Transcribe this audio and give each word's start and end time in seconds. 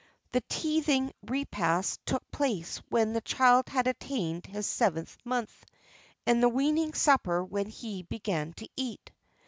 [XXX 0.01 0.31
40] 0.31 0.31
The 0.31 0.43
teething 0.55 1.11
repast 1.27 2.03
took 2.07 2.31
place 2.31 2.81
when 2.89 3.13
the 3.13 3.21
child 3.21 3.69
had 3.69 3.85
attained 3.85 4.47
his 4.47 4.65
seventh 4.65 5.15
month, 5.23 5.63
and 6.25 6.41
the 6.41 6.49
weaning 6.49 6.95
supper 6.95 7.43
when 7.45 7.67
he 7.67 8.01
began 8.01 8.51
to 8.53 8.67
eat. 8.75 9.11